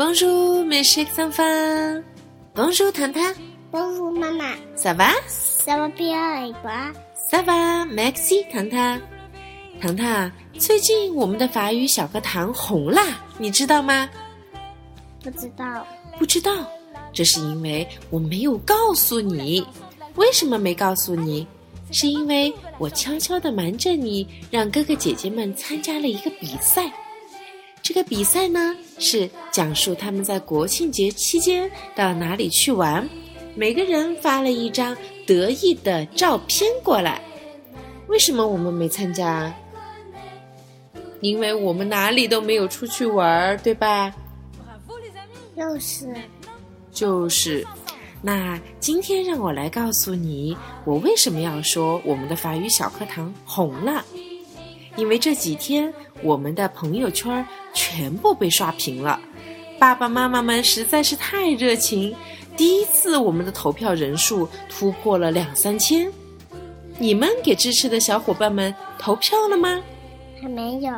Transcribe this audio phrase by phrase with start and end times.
[0.00, 2.02] Bonjour, mes chers enfants.
[2.54, 3.22] Bonjour, 糖糖。
[3.70, 4.56] Bonjour, maman.
[4.74, 5.10] Ça va?
[5.28, 6.90] Ça va bien et toi?
[7.30, 7.84] Ça va,
[8.50, 8.70] 糖。
[9.78, 14.08] 糖糖，最近我们的法语小课堂红啦，你知道吗？
[15.22, 15.86] 不知道。
[16.18, 16.50] 不知道，
[17.12, 19.62] 这是因为我没有告诉你。
[20.14, 21.46] 为什么没告诉你？
[21.92, 26.90] 是因为我悄悄的瞒着你，让哥哥姐姐们参加了一个比赛。
[27.82, 33.08] 这个比赛呢，是讲述他们在国庆节期间到哪里去玩，
[33.54, 37.20] 每个人发了一张得意的照片过来。
[38.06, 39.52] 为什么我们没参加？
[41.20, 44.14] 因为我们哪里都没有出去玩，对吧？
[45.56, 46.14] 就是，
[46.90, 47.66] 就是。
[48.22, 54.04] 那今天让我来告诉你，我为什么要说我们的法语小课堂红了？
[54.96, 59.20] 因为这几天我们的朋友圈全部被刷屏了，
[59.78, 62.14] 爸爸妈妈们实在是太热情，
[62.56, 66.10] 第一次我们的投票人数突破了两三千。
[66.98, 69.80] 你们给支持的小伙伴们投票了吗？
[70.40, 70.92] 还没有。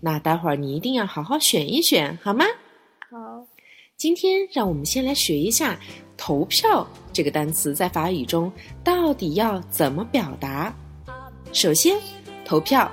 [0.00, 2.44] 那待会儿你一定要好好选一选，好吗？
[3.10, 3.44] 好。
[3.96, 5.78] 今天让我们先来学一下。
[6.18, 8.50] 投票这个单词在法语中
[8.82, 10.74] 到底要怎么表达？
[11.52, 11.98] 首先，
[12.42, 12.90] 投票